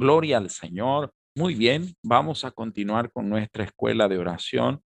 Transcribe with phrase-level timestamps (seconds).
[0.00, 1.12] Gloria al Señor.
[1.36, 4.82] Muy bien, vamos a continuar con nuestra escuela de oración.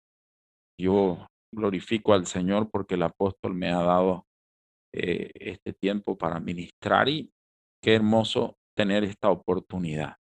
[0.80, 4.24] Yo glorifico al Señor porque el apóstol me ha dado
[4.94, 7.30] eh, este tiempo para ministrar y
[7.82, 10.16] qué hermoso tener esta oportunidad.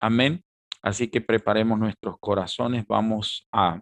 [0.00, 0.44] Amén.
[0.80, 2.86] Así que preparemos nuestros corazones.
[2.86, 3.80] Vamos a,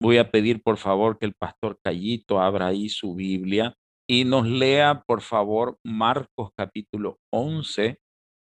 [0.00, 3.72] voy a pedir por favor que el pastor Callito abra ahí su Biblia
[4.10, 8.00] y nos lea por favor Marcos capítulo 11,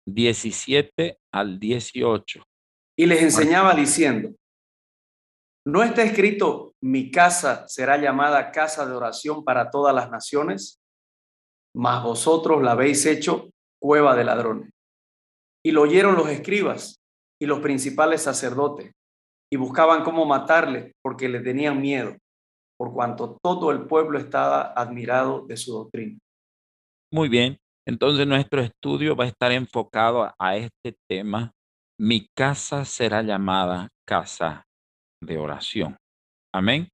[0.06, 2.44] 17 al 18.
[2.96, 4.34] Y les enseñaba diciendo,
[5.66, 10.80] ¿no está escrito, mi casa será llamada casa de oración para todas las naciones?
[11.74, 14.70] Mas vosotros la habéis hecho cueva de ladrones.
[15.64, 17.00] Y lo oyeron los escribas
[17.40, 18.92] y los principales sacerdotes
[19.52, 22.16] y buscaban cómo matarle porque le tenían miedo,
[22.78, 26.18] por cuanto todo el pueblo estaba admirado de su doctrina.
[27.12, 27.58] Muy bien.
[27.86, 31.52] Entonces nuestro estudio va a estar enfocado a, este tema.
[31.98, 34.64] Mi casa será llamada casa
[35.22, 35.96] de oración.
[36.52, 36.88] Amén.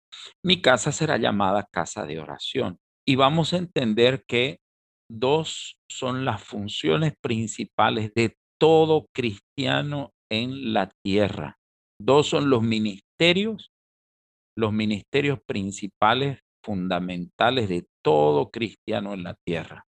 [0.45, 2.79] Mi casa será llamada casa de oración.
[3.07, 4.59] Y vamos a entender que
[5.09, 11.57] dos son las funciones principales de todo cristiano en la tierra.
[12.01, 13.71] Dos son los ministerios,
[14.57, 19.85] los ministerios principales, fundamentales de todo cristiano en la tierra.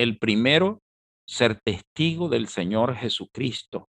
[0.00, 0.80] El primero,
[1.28, 3.90] ser testigo del Señor Jesucristo,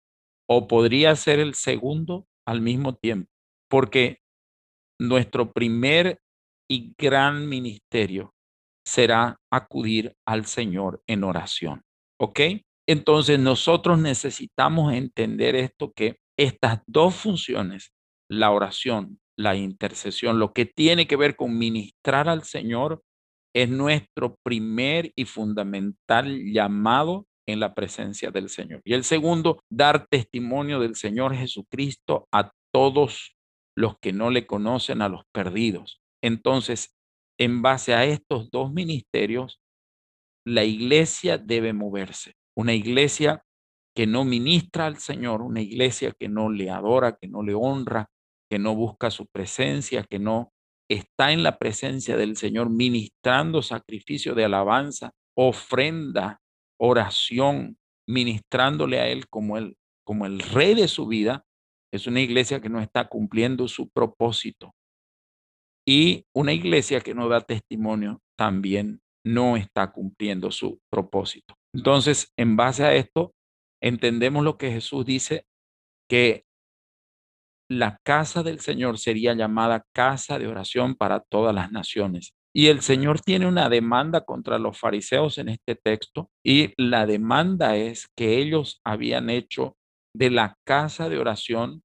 [0.50, 3.30] o podría ser el segundo al mismo tiempo,
[3.70, 4.20] porque
[4.98, 6.20] nuestro primer
[6.72, 8.34] y gran ministerio
[8.88, 11.82] será acudir al Señor en oración.
[12.22, 12.40] ¿Ok?
[12.88, 17.92] Entonces nosotros necesitamos entender esto que estas dos funciones,
[18.32, 23.04] la oración, la intercesión, lo que tiene que ver con ministrar al Señor,
[23.54, 28.82] es nuestro primer y fundamental llamado en la presencia del Señor.
[28.84, 33.36] Y el segundo, dar testimonio del Señor Jesucristo a todos
[33.76, 36.02] los que no le conocen, a los perdidos.
[36.22, 36.96] Entonces,
[37.40, 39.62] en base a estos dos ministerios,
[40.46, 42.34] la iglesia debe moverse.
[42.56, 43.44] Una iglesia
[43.96, 48.10] que no ministra al Señor, una iglesia que no le adora, que no le honra,
[48.50, 50.52] que no busca su presencia, que no
[50.90, 56.40] está en la presencia del Señor ministrando sacrificio de alabanza, ofrenda,
[56.80, 57.78] oración,
[58.08, 61.46] ministrándole a Él como el, como el rey de su vida,
[61.94, 64.74] es una iglesia que no está cumpliendo su propósito.
[65.86, 71.56] Y una iglesia que no da testimonio también no está cumpliendo su propósito.
[71.74, 73.34] Entonces, en base a esto,
[73.82, 75.46] entendemos lo que Jesús dice,
[76.10, 76.47] que
[77.70, 82.34] la casa del Señor sería llamada casa de oración para todas las naciones.
[82.54, 87.76] Y el Señor tiene una demanda contra los fariseos en este texto y la demanda
[87.76, 89.76] es que ellos habían hecho
[90.16, 91.84] de la casa de oración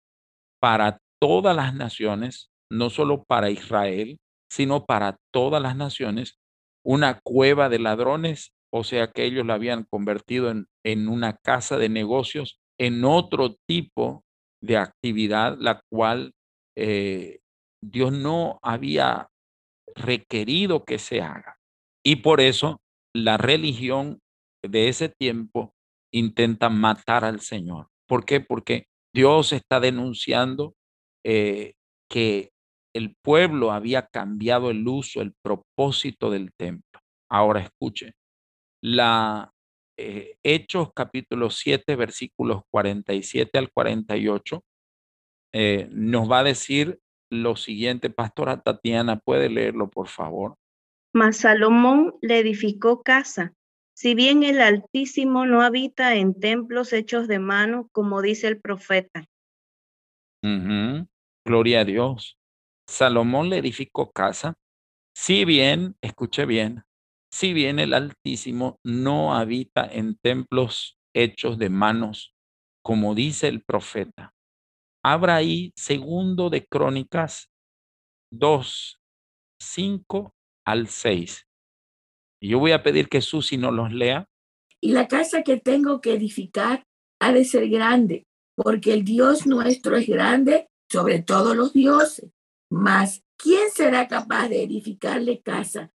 [0.60, 4.18] para todas las naciones, no solo para Israel,
[4.50, 6.38] sino para todas las naciones,
[6.84, 11.76] una cueva de ladrones, o sea que ellos la habían convertido en, en una casa
[11.76, 14.24] de negocios, en otro tipo
[14.62, 16.32] de actividad la cual
[16.76, 17.40] eh,
[17.82, 19.28] Dios no había
[19.94, 21.56] requerido que se haga.
[22.04, 22.80] Y por eso
[23.14, 24.20] la religión
[24.64, 25.72] de ese tiempo
[26.12, 27.88] intenta matar al Señor.
[28.08, 28.40] ¿Por qué?
[28.40, 30.74] Porque Dios está denunciando
[31.24, 31.74] eh,
[32.08, 32.50] que
[32.94, 37.00] el pueblo había cambiado el uso, el propósito del templo.
[37.30, 38.12] Ahora escuche,
[38.82, 39.51] la
[39.96, 44.64] eh, Hechos capítulo 7, versículos 47 al 48,
[45.52, 48.10] eh, nos va a decir lo siguiente.
[48.10, 50.56] Pastora Tatiana, ¿puede leerlo, por favor?
[51.12, 53.52] Mas Salomón le edificó casa.
[53.94, 59.26] Si bien el Altísimo no habita en templos hechos de mano, como dice el profeta.
[61.44, 62.38] Gloria a Dios.
[62.86, 64.54] Salomón le edificó casa.
[65.14, 66.84] Si bien, escuche bien,
[67.32, 72.34] si bien el Altísimo no habita en templos hechos de manos,
[72.84, 74.34] como dice el profeta.
[75.02, 77.50] Abra ahí segundo de Crónicas
[78.32, 79.00] 2,
[79.60, 80.34] 5
[80.66, 81.46] al 6.
[82.42, 84.28] Y yo voy a pedir que Susi nos los lea.
[84.80, 86.84] Y la casa que tengo que edificar
[87.20, 92.30] ha de ser grande, porque el Dios nuestro es grande sobre todos los dioses.
[92.70, 95.92] Mas, ¿quién será capaz de edificarle casa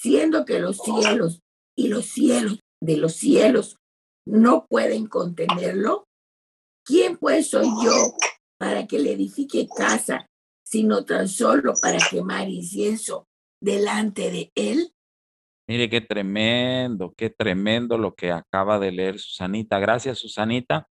[0.00, 1.42] siendo que los cielos
[1.76, 3.76] y los cielos de los cielos
[4.26, 6.04] no pueden contenerlo?
[6.84, 7.92] ¿Quién pues soy yo
[8.58, 10.26] para que le edifique casa,
[10.64, 13.26] sino tan solo para quemar incienso
[13.62, 14.90] delante de él?
[15.68, 19.78] Mire qué tremendo, qué tremendo lo que acaba de leer Susanita.
[19.78, 20.88] Gracias, Susanita.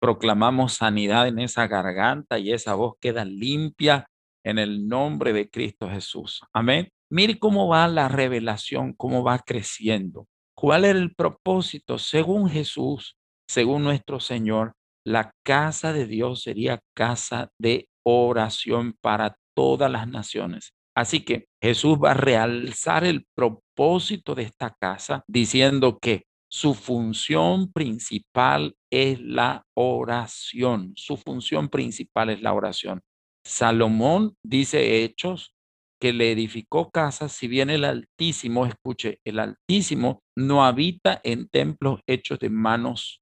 [0.00, 4.06] Proclamamos sanidad en esa garganta y esa voz queda limpia
[4.44, 6.42] en el nombre de Cristo Jesús.
[6.52, 6.88] Amén.
[7.10, 10.26] Mire cómo va la revelación, cómo va creciendo.
[10.54, 11.98] ¿Cuál era el propósito?
[11.98, 13.16] Según Jesús,
[13.48, 14.72] según nuestro Señor,
[15.06, 20.72] la casa de Dios sería casa de oración para todas las naciones.
[20.94, 27.72] Así que Jesús va a realzar el propósito de esta casa diciendo que su función
[27.72, 30.92] principal es la oración.
[30.96, 33.00] Su función principal es la oración.
[33.44, 35.54] Salomón dice Hechos
[36.00, 42.00] que le edificó casas, si bien el Altísimo, escuche, el Altísimo no habita en templos
[42.06, 43.20] hechos de manos.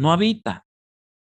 [0.00, 0.66] No habita.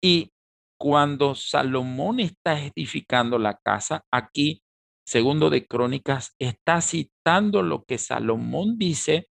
[0.03, 0.31] Y
[0.80, 4.62] cuando Salomón está edificando la casa, aquí,
[5.06, 9.30] segundo de Crónicas, está citando lo que Salomón dice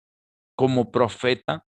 [0.56, 1.64] como profeta.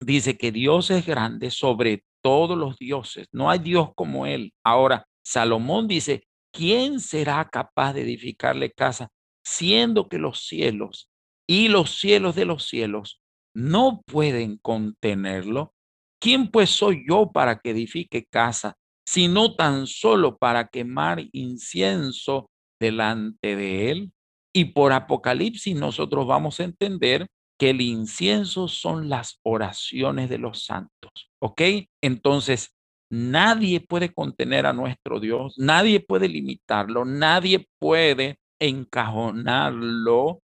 [0.00, 3.26] Dice que Dios es grande sobre todos los dioses.
[3.32, 4.52] No hay Dios como él.
[4.64, 6.27] Ahora, Salomón dice,
[6.58, 9.12] ¿quién será capaz de edificarle casa
[9.44, 11.08] siendo que los cielos
[11.46, 13.20] y los cielos de los cielos
[13.54, 15.72] no pueden contenerlo?
[16.20, 18.74] ¿Quién pues soy yo para que edifique casa,
[19.06, 22.50] sino tan solo para quemar incienso
[22.80, 24.12] delante de él?
[24.52, 30.64] Y por Apocalipsis nosotros vamos a entender que el incienso son las oraciones de los
[30.64, 31.62] santos, ¿ok?
[32.02, 32.72] Entonces,
[33.10, 40.40] Nadie puede contener a nuestro Dios, nadie puede limitarlo, nadie puede encajonarlo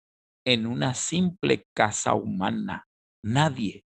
[0.46, 2.84] en una simple casa humana.
[3.24, 3.82] Nadie.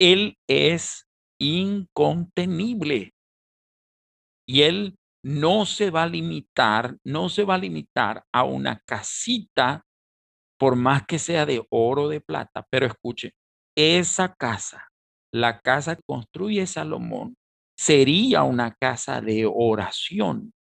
[0.00, 1.06] Él es
[1.40, 3.12] incontenible.
[4.48, 9.84] Y él no se va a limitar, no se va a limitar a una casita,
[10.58, 12.66] por más que sea de oro o de plata.
[12.70, 13.32] Pero escuche,
[13.76, 14.88] esa casa,
[15.32, 17.36] la casa que construye Salomón,
[17.82, 20.52] sería una casa de oración.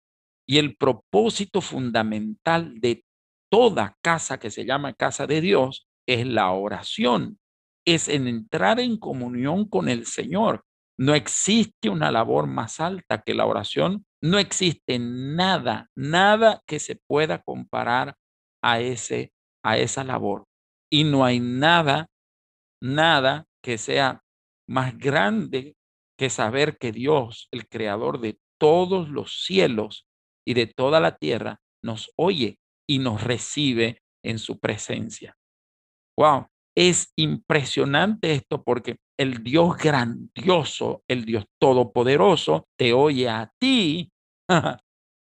[0.49, 3.05] Y el propósito fundamental de
[3.51, 7.39] toda casa que se llama casa de Dios es la oración,
[7.87, 10.65] es en entrar en comunión con el Señor.
[10.99, 16.97] No existe una labor más alta que la oración, no existe nada, nada que se
[17.07, 18.17] pueda comparar
[18.63, 19.33] a ese
[19.63, 20.47] a esa labor.
[20.91, 22.09] Y no hay nada,
[22.81, 24.23] nada que sea
[24.67, 25.75] más grande
[26.21, 30.07] que saber que Dios, el creador de todos los cielos
[30.47, 35.35] y de toda la tierra, nos oye y nos recibe en su presencia.
[36.19, 44.13] Wow, es impresionante esto porque el Dios grandioso, el Dios todopoderoso, te oye a ti,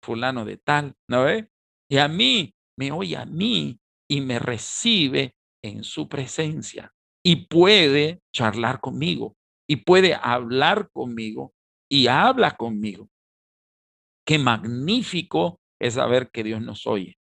[0.04, 1.48] fulano de tal, ¿no ve?
[1.90, 3.80] Y a mí, me oye a mí
[4.12, 5.34] y me recibe
[5.64, 6.92] en su presencia
[7.26, 11.54] y puede charlar conmigo, y puede hablar conmigo
[11.90, 13.10] y habla conmigo.
[14.26, 17.18] Qué magnífico es saber que Dios nos oye.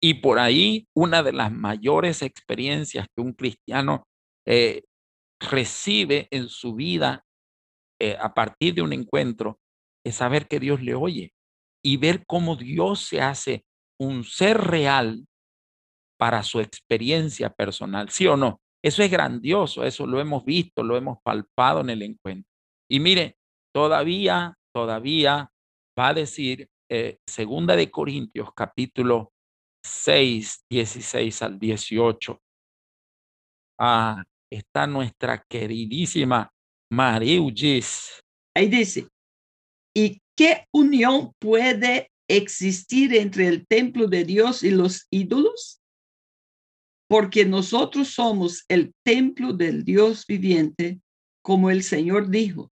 [0.00, 4.04] Y por ahí una de las mayores experiencias que un cristiano
[4.46, 4.84] eh,
[5.40, 7.24] recibe en su vida
[8.00, 9.58] eh, a partir de un encuentro
[10.04, 11.32] es saber que Dios le oye
[11.84, 13.64] y ver cómo Dios se hace
[13.98, 15.26] un ser real
[16.18, 18.60] para su experiencia personal, ¿sí o no?
[18.86, 22.48] Eso es grandioso, eso lo hemos visto, lo hemos palpado en el encuentro.
[22.88, 23.36] Y mire,
[23.74, 25.50] todavía, todavía
[25.98, 29.32] va a decir eh, Segunda de Corintios, capítulo
[29.84, 32.40] 6, 16 al 18.
[33.80, 36.48] Ah, está nuestra queridísima
[36.92, 38.22] Mariugis.
[38.56, 39.08] Ahí dice,
[39.96, 45.80] ¿y qué unión puede existir entre el templo de Dios y los ídolos?
[47.08, 51.00] Porque nosotros somos el templo del Dios viviente,
[51.42, 52.72] como el Señor dijo,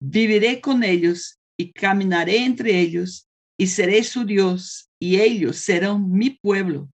[0.00, 6.30] viviré con ellos y caminaré entre ellos y seré su Dios y ellos serán mi
[6.30, 6.90] pueblo,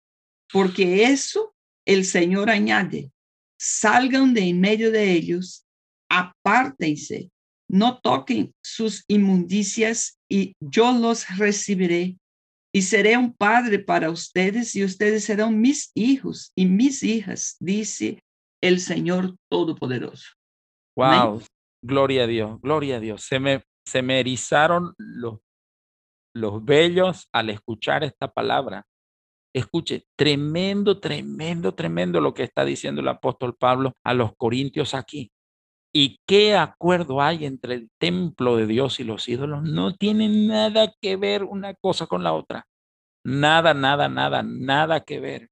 [0.53, 1.55] porque eso
[1.87, 3.11] el Señor añade,
[3.59, 5.67] salgan de en medio de ellos,
[6.11, 7.31] apártense,
[7.69, 12.17] no toquen sus inmundicias y yo los recibiré
[12.75, 18.25] y seré un padre para ustedes y ustedes serán mis hijos y mis hijas, dice
[18.61, 20.33] el Señor Todopoderoso.
[20.97, 21.41] Wow,
[21.81, 23.23] gloria a Dios, gloria a Dios.
[23.23, 25.39] Se me, se me erizaron los,
[26.35, 28.85] los vellos al escuchar esta palabra.
[29.55, 35.31] Escuche, tremendo, tremendo, tremendo lo que está diciendo el apóstol Pablo a los corintios aquí.
[35.97, 39.63] ¿Y qué acuerdo hay entre el templo de Dios y los ídolos?
[39.63, 42.67] No tiene nada que ver una cosa con la otra.
[43.25, 45.49] Nada, nada, nada, nada que ver.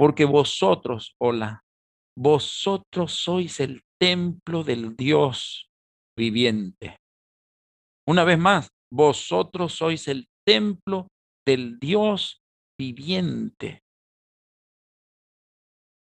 [0.00, 1.64] porque vosotros, hola,
[2.16, 5.68] vosotros sois el templo del Dios
[6.16, 6.98] viviente.
[8.06, 11.08] Una vez más, vosotros sois el templo
[11.44, 12.40] del Dios
[12.78, 13.82] viviente.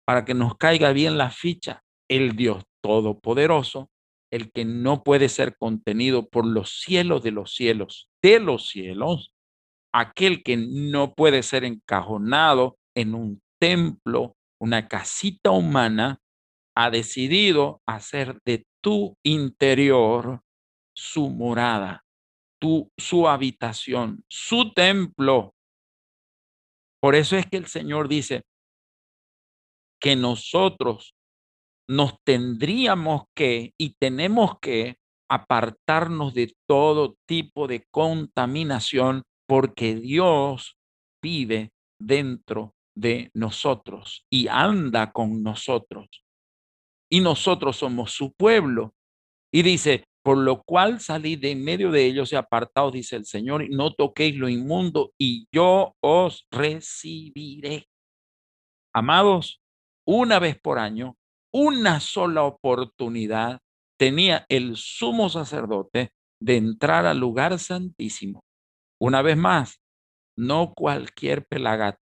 [0.07, 3.91] Para que nos caiga bien la ficha, el Dios todopoderoso,
[4.31, 9.33] el que no puede ser contenido por los cielos de los cielos, de los cielos,
[9.93, 16.21] aquel que no puede ser encajonado en un templo, una casita humana,
[16.77, 20.43] ha decidido hacer de tu interior
[20.95, 22.05] su morada,
[22.61, 25.55] tu, su habitación, su templo.
[27.01, 28.43] Por eso es que el Señor dice
[30.01, 31.15] que nosotros
[31.91, 40.79] nos tendríamos que y tenemos que apartarnos de todo tipo de contaminación porque Dios
[41.21, 46.07] vive dentro de nosotros y anda con nosotros.
[47.11, 48.95] Y nosotros somos su pueblo.
[49.53, 53.27] Y dice, por lo cual salí de en medio de ellos y apartados, dice el
[53.27, 57.89] Señor, y no toquéis lo inmundo, y yo os recibiré.
[58.95, 59.61] Amados,
[60.07, 61.17] una vez por año,
[61.53, 63.61] una sola oportunidad
[63.99, 68.43] tenía el sumo sacerdote de entrar al lugar santísimo
[69.01, 69.81] una vez más,
[70.37, 71.99] no cualquier pelagato.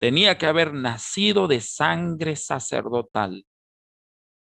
[0.00, 3.44] Tenía que haber nacido de sangre sacerdotal.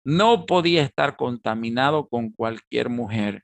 [0.04, 3.44] No podía estar contaminado con cualquier mujer.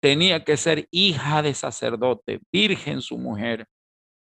[0.00, 3.66] Tenía que ser hija de sacerdote, virgen su mujer.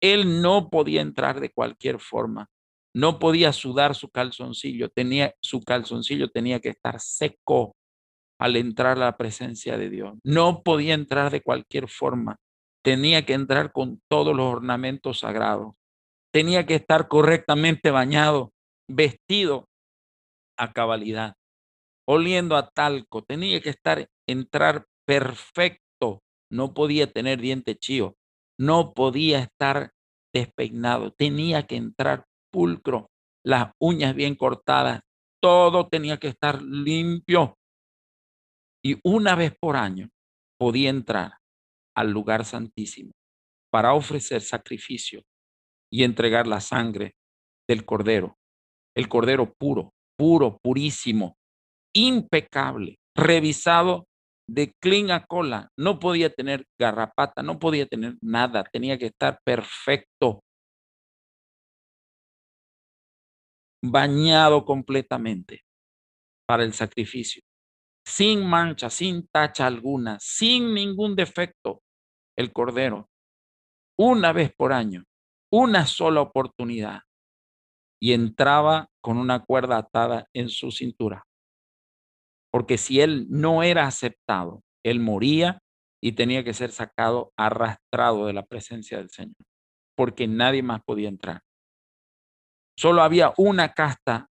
[0.02, 2.50] Él no podía entrar de cualquier forma.
[2.96, 4.90] No podía sudar su calzoncillo.
[4.90, 7.76] Tenía su calzoncillo tenía que estar seco
[8.40, 10.14] al entrar a la presencia de Dios.
[10.24, 12.38] No podía entrar de cualquier forma.
[12.84, 15.74] Tenía que entrar con todos los ornamentos sagrados.
[16.34, 18.52] Tenía que estar correctamente bañado,
[18.90, 19.70] vestido
[20.58, 21.36] a cabalidad,
[22.08, 23.24] oliendo a talco.
[23.24, 26.22] Tenía que estar, entrar perfecto.
[26.52, 28.16] No podía tener diente chío.
[28.60, 29.92] No podía estar
[30.34, 31.12] despeinado.
[31.12, 33.10] Tenía que entrar pulcro,
[33.44, 35.02] las uñas bien cortadas.
[35.42, 37.56] Todo tenía que estar limpio
[38.86, 40.10] y una vez por año
[40.60, 41.38] podía entrar
[41.96, 43.12] al lugar santísimo
[43.72, 45.24] para ofrecer sacrificio
[45.92, 47.14] y entregar la sangre
[47.68, 48.36] del cordero,
[48.96, 51.36] el cordero puro, puro, purísimo,
[51.96, 54.06] impecable, revisado
[54.50, 59.40] de clean a cola, no podía tener garrapata, no podía tener nada, tenía que estar
[59.46, 60.42] perfecto,
[63.84, 65.64] bañado completamente
[66.48, 67.44] para el sacrificio
[68.06, 71.82] sin mancha, sin tacha alguna, sin ningún defecto,
[72.38, 73.10] el Cordero,
[73.98, 75.04] una vez por año,
[75.52, 77.02] una sola oportunidad,
[78.02, 81.24] y entraba con una cuerda atada en su cintura.
[82.52, 85.60] Porque si él no era aceptado, él moría
[86.02, 89.36] y tenía que ser sacado arrastrado de la presencia del Señor,
[89.96, 91.42] porque nadie más podía entrar.
[92.78, 94.28] Solo había una casta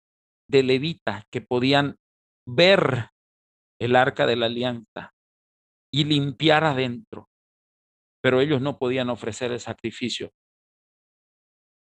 [0.48, 1.96] de levitas que podían
[2.46, 3.10] ver
[3.80, 5.12] el arca de la alianza
[5.92, 7.28] y limpiar adentro.
[8.22, 10.30] Pero ellos no podían ofrecer el sacrificio.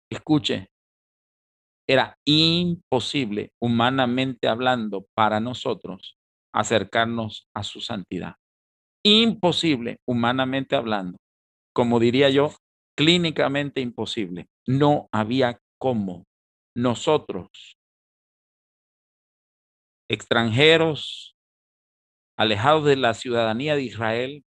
[0.09, 0.67] Escuche,
[1.87, 6.17] era imposible, humanamente hablando, para nosotros
[6.53, 8.35] acercarnos a su santidad.
[9.03, 11.17] Imposible, humanamente hablando.
[11.73, 12.53] Como diría yo,
[12.97, 14.47] clínicamente imposible.
[14.67, 16.23] No había cómo
[16.75, 17.77] nosotros,
[20.09, 21.35] extranjeros,
[22.37, 24.43] alejados de la ciudadanía de Israel,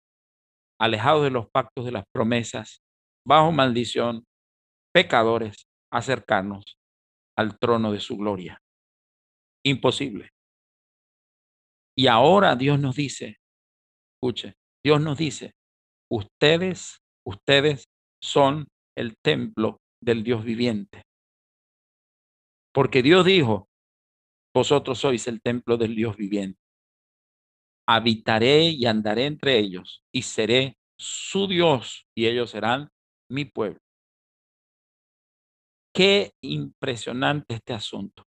[0.79, 2.81] alejados de los pactos de las promesas,
[3.25, 4.25] bajo maldición,
[4.93, 6.77] pecadores, acercarnos
[7.37, 8.59] al trono de su gloria.
[9.65, 10.29] Imposible.
[11.97, 13.37] Y ahora Dios nos dice,
[14.15, 15.53] escuche, Dios nos dice,
[16.11, 17.85] ustedes, ustedes
[18.21, 18.67] son
[18.97, 21.03] el templo del Dios viviente.
[22.75, 23.69] Porque Dios dijo,
[24.53, 26.65] vosotros sois el templo del Dios viviente
[27.87, 32.89] habitaré y andaré entre ellos y seré su Dios y ellos serán
[33.29, 33.79] mi pueblo.
[35.93, 38.25] Qué impresionante este asunto.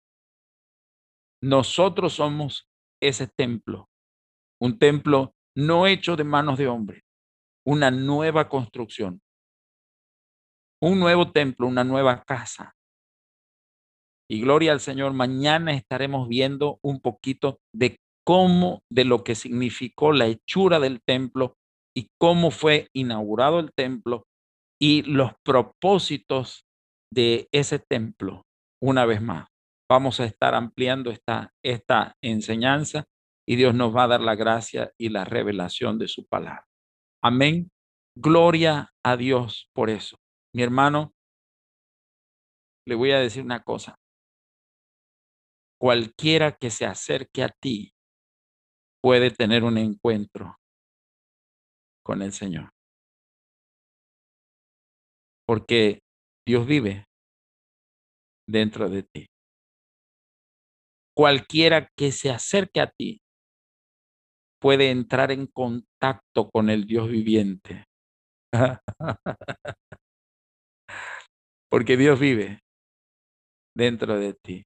[1.41, 2.67] Nosotros somos
[3.01, 3.89] ese templo,
[4.59, 7.03] un templo no hecho de manos de hombre,
[7.65, 9.21] una nueva construcción,
[10.81, 12.73] un nuevo templo, una nueva casa.
[14.33, 20.11] Y gloria al Señor, mañana estaremos viendo un poquito de cómo de lo que significó
[20.11, 21.53] la hechura del templo
[21.95, 24.23] y cómo fue inaugurado el templo
[24.81, 26.65] y los propósitos
[27.13, 28.41] de ese templo
[28.81, 29.49] una vez más.
[29.87, 33.05] Vamos a estar ampliando esta, esta enseñanza
[33.47, 36.65] y Dios nos va a dar la gracia y la revelación de su palabra.
[37.23, 37.69] Amén.
[38.17, 40.17] Gloria a Dios por eso.
[40.55, 41.13] Mi hermano,
[42.87, 43.95] le voy a decir una cosa.
[45.83, 47.93] Cualquiera que se acerque a ti
[49.01, 50.55] puede tener un encuentro
[52.05, 52.69] con el Señor.
[55.45, 55.99] Porque
[56.47, 57.03] Dios vive
[58.47, 59.25] dentro de ti.
[61.13, 63.19] Cualquiera que se acerque a ti
[64.61, 67.83] puede entrar en contacto con el Dios viviente.
[71.69, 72.61] Porque Dios vive
[73.75, 74.63] dentro de ti.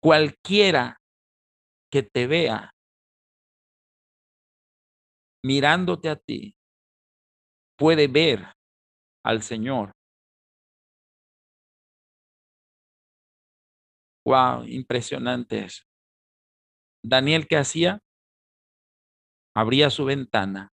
[0.00, 0.96] Cualquiera
[1.90, 2.70] que te vea
[5.42, 6.54] mirándote a ti
[7.76, 8.44] puede ver
[9.24, 9.92] al Señor.
[14.26, 15.84] Wow, impresionante eso.
[17.02, 17.98] Daniel, ¿qué hacía?
[19.56, 20.68] Abría su ventana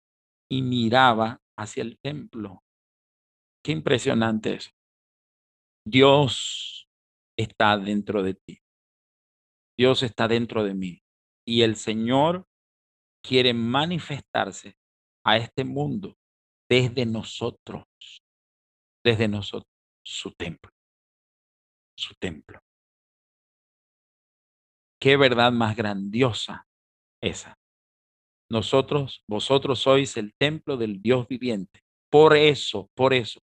[0.50, 2.62] y miraba hacia el templo.
[3.64, 4.70] Qué impresionante eso.
[5.86, 6.88] Dios
[7.38, 8.63] está dentro de ti.
[9.76, 11.02] Dios está dentro de mí.
[11.46, 12.46] Y el Señor
[13.22, 14.76] quiere manifestarse
[15.24, 16.16] a este mundo
[16.68, 17.84] desde nosotros,
[19.04, 19.70] desde nosotros,
[20.04, 20.70] su templo,
[21.96, 22.60] su templo.
[25.00, 26.66] Qué verdad más grandiosa
[27.22, 27.58] esa.
[28.50, 31.82] Nosotros, vosotros sois el templo del Dios viviente.
[32.10, 33.40] Por eso, por eso,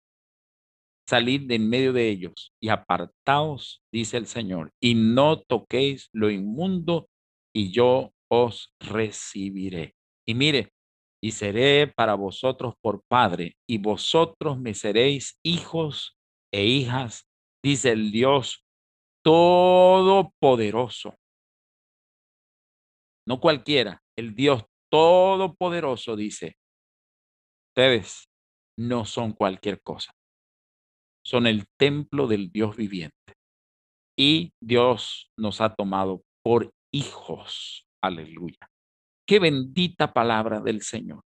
[1.10, 6.30] salid de en medio de ellos y apartaos, dice el Señor, y no toquéis lo
[6.30, 7.10] inmundo,
[7.52, 9.96] y yo os recibiré.
[10.28, 10.72] Y mire,
[11.20, 16.16] y seré para vosotros por Padre, y vosotros me seréis hijos
[16.54, 17.28] e hijas,
[17.64, 18.64] dice el Dios
[19.24, 21.16] Todopoderoso.
[23.28, 26.56] No cualquiera, el Dios Todopoderoso dice,
[27.70, 28.30] ustedes
[28.78, 30.14] no son cualquier cosa
[31.30, 33.36] son el templo del Dios viviente.
[34.18, 37.86] Y Dios nos ha tomado por hijos.
[38.02, 38.68] Aleluya.
[39.28, 41.22] Qué bendita palabra del Señor.